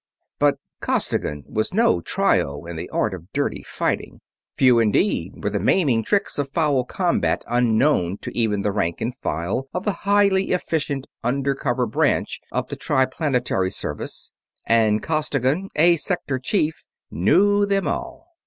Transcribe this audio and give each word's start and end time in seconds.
But 0.39 0.55
Costigan 0.79 1.43
was 1.47 1.75
no 1.75 1.99
tyro 2.01 2.65
in 2.65 2.75
the 2.75 2.89
art 2.89 3.13
of 3.13 3.31
dirty 3.33 3.61
fighting. 3.61 4.19
Few 4.57 4.79
indeed 4.79 5.33
were 5.43 5.51
the 5.51 5.59
maiming 5.59 6.01
tricks 6.03 6.39
of 6.39 6.49
foul 6.49 6.85
combat 6.85 7.43
unknown 7.47 8.17
to 8.23 8.35
even 8.35 8.63
the 8.63 8.71
rank 8.71 8.99
and 8.99 9.15
file 9.21 9.67
of 9.75 9.83
the 9.85 9.91
highly 10.07 10.53
efficient 10.53 11.05
under 11.23 11.53
cover 11.53 11.85
branch 11.85 12.39
of 12.51 12.69
the 12.69 12.75
Triplanetary 12.75 13.69
Service; 13.69 14.31
and 14.65 15.03
Costigan, 15.03 15.69
a 15.75 15.97
Sector 15.97 16.39
Chief, 16.39 16.83
knew 17.11 17.67
them 17.67 17.87
all. 17.87 18.25